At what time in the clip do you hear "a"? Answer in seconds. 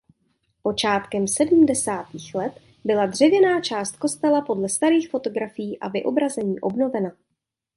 5.79-5.87